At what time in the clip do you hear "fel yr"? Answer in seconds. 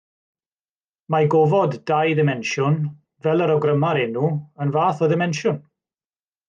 3.27-3.55